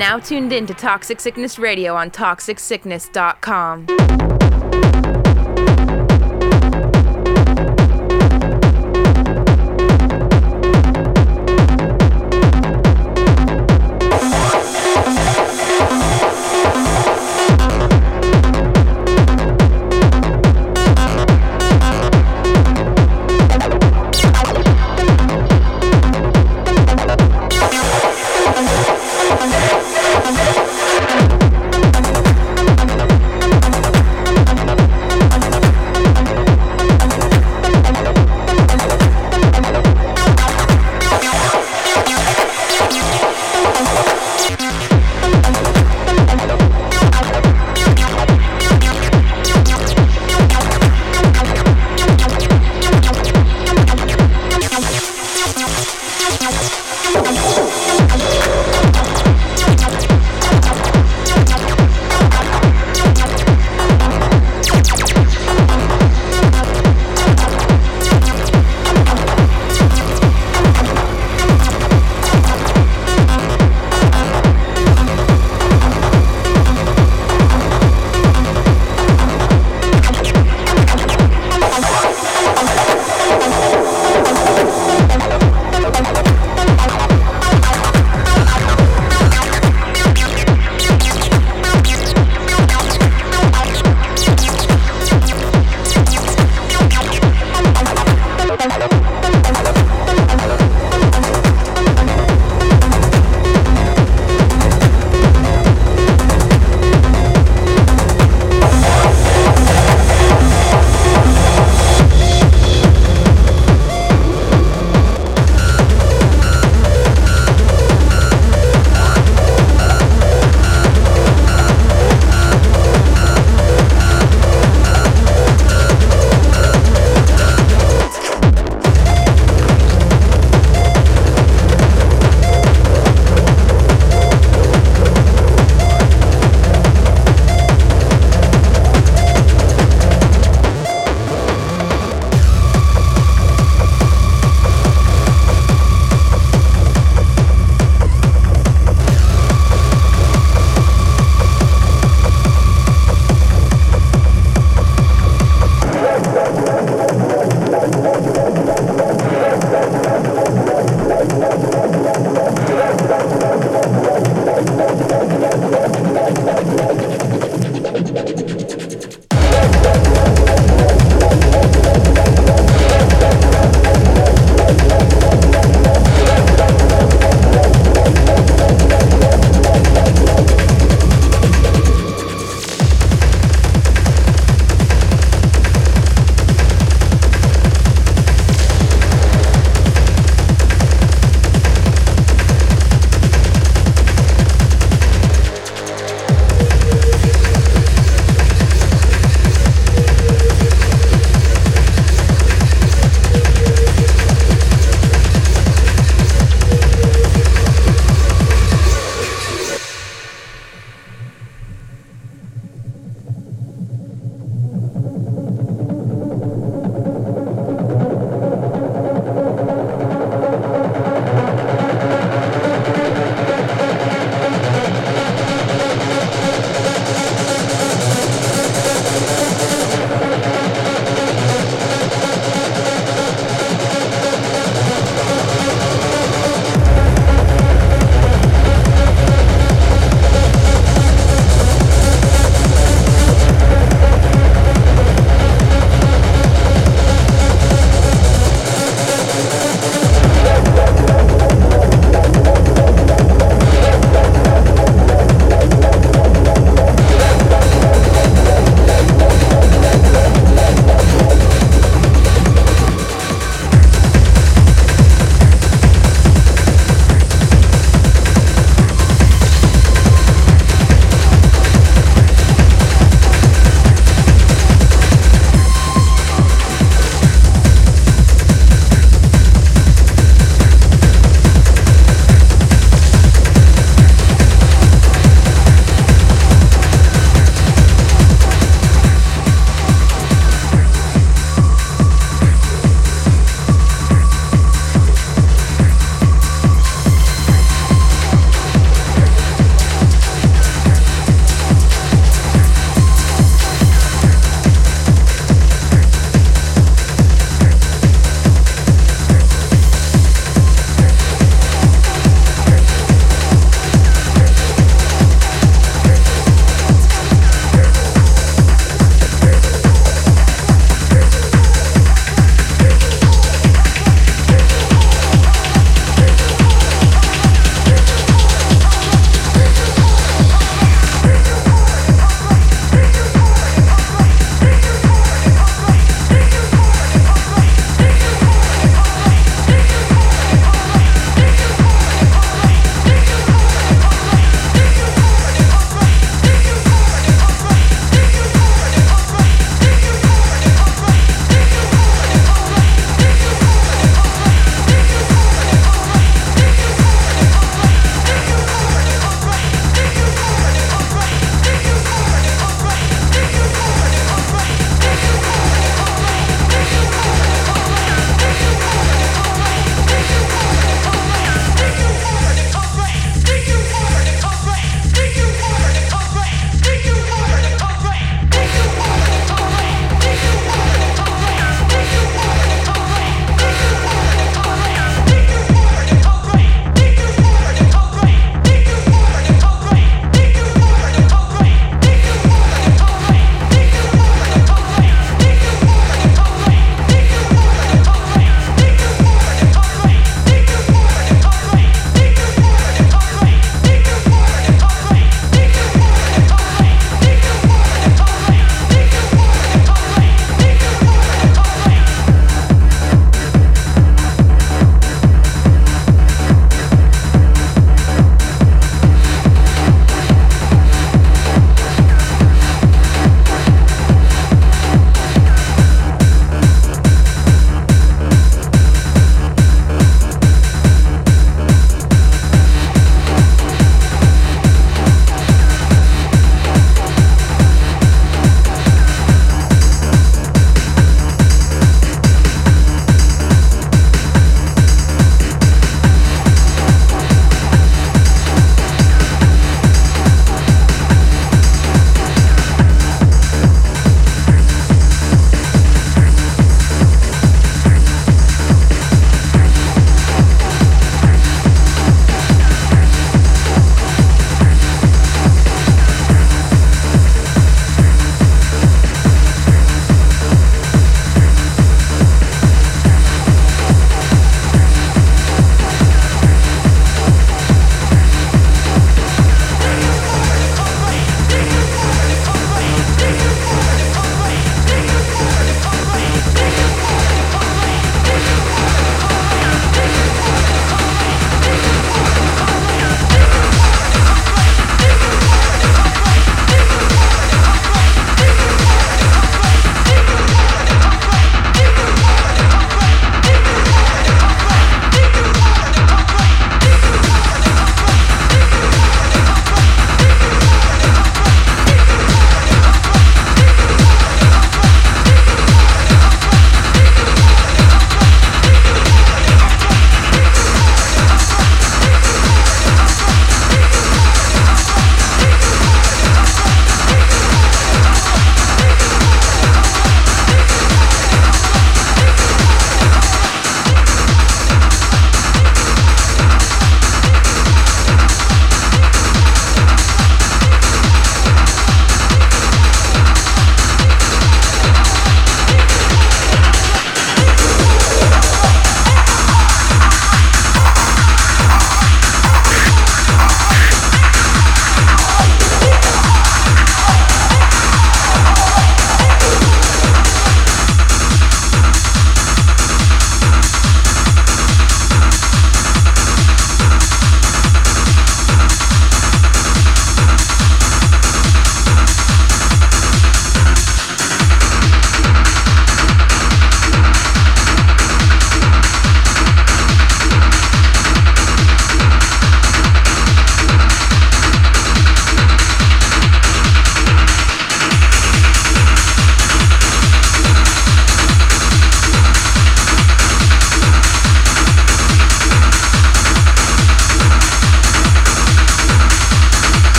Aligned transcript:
Now 0.00 0.18
tuned 0.18 0.50
in 0.50 0.66
to 0.66 0.72
Toxic 0.72 1.20
Sickness 1.20 1.58
Radio 1.58 1.94
on 1.94 2.10
toxicsickness.com. 2.10 4.09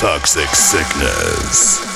Toxic 0.00 0.48
Sickness. 0.54 1.90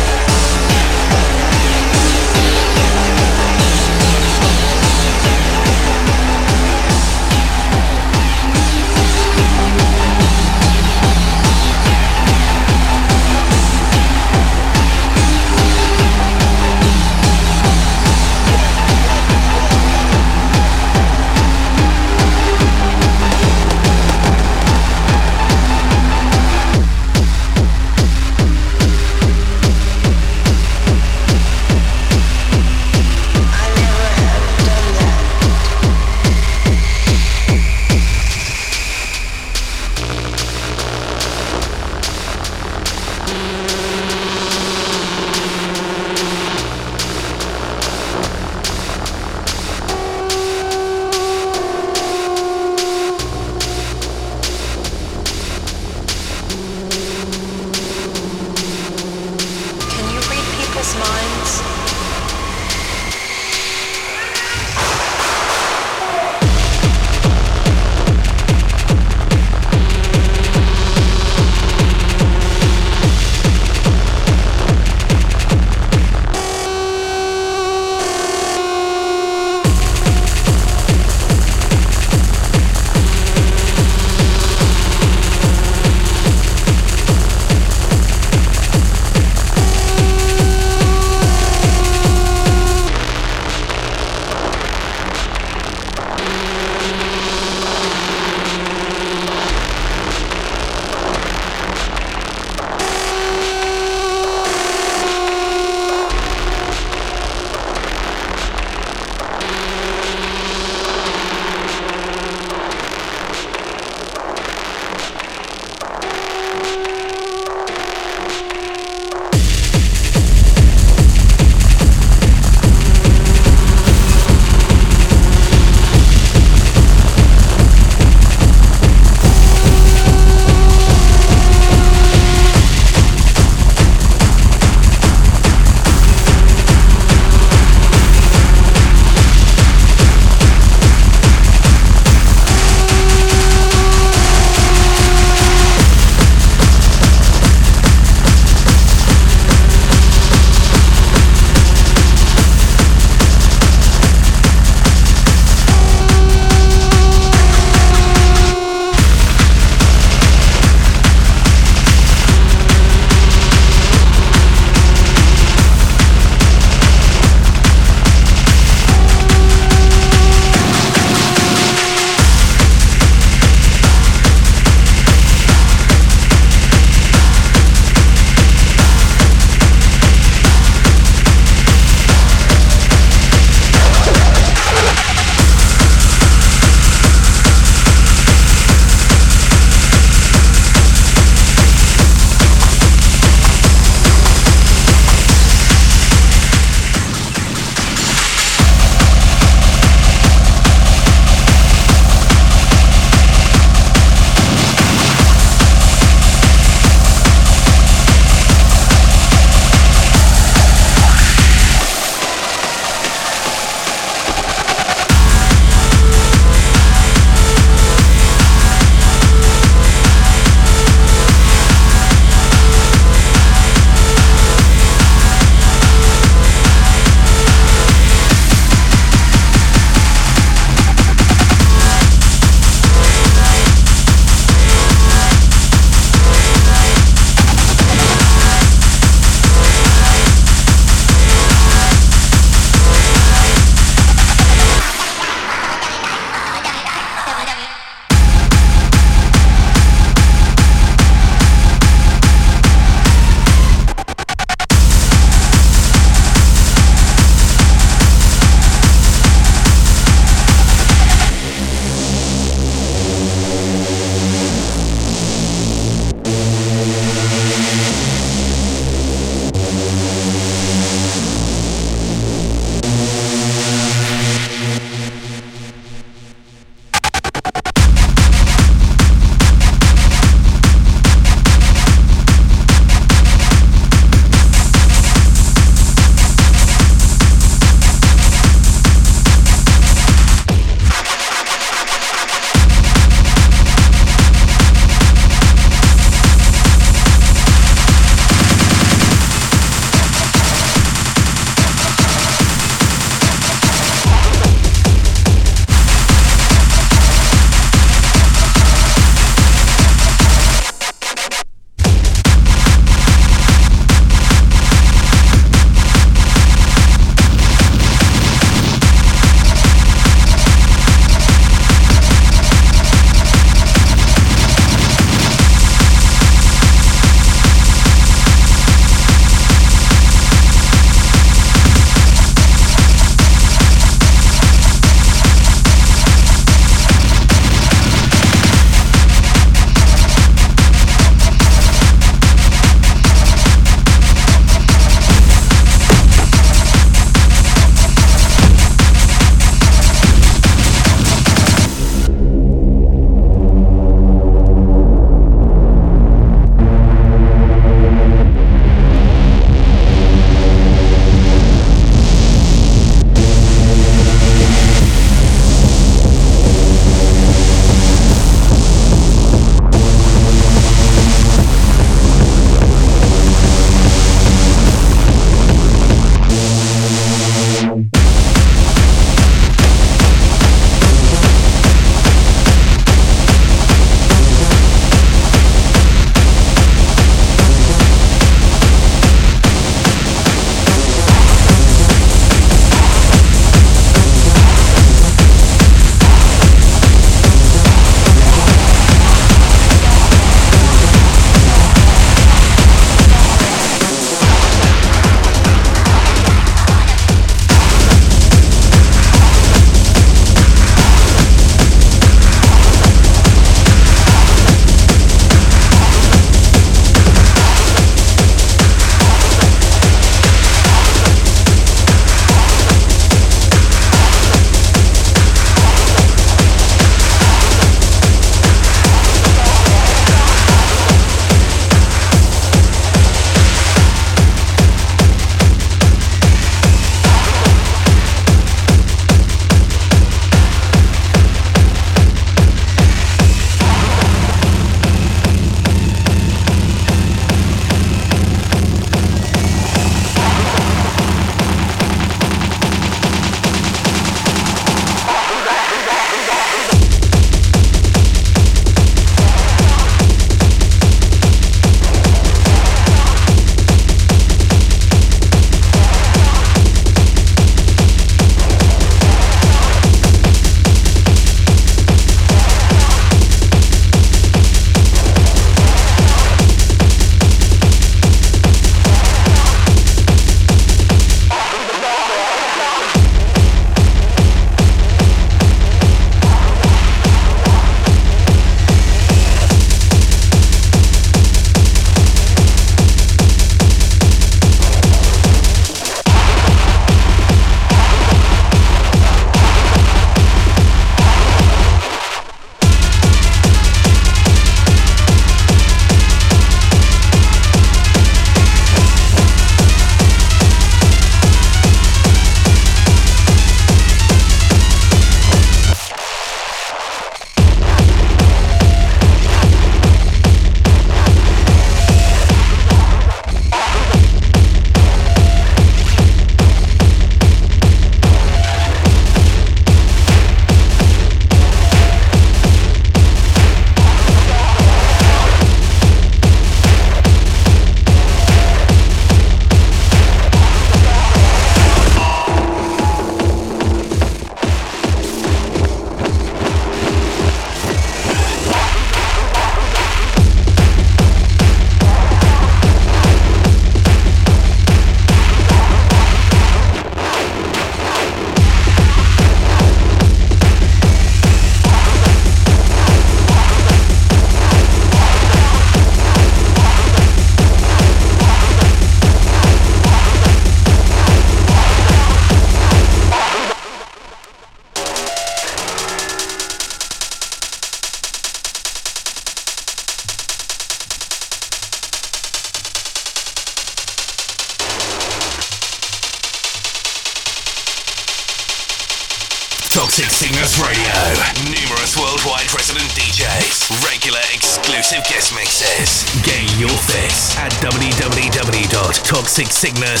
www.toxicsickness.com. 599.61 600.00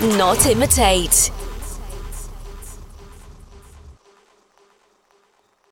not 0.00 0.46
imitate. 0.46 1.30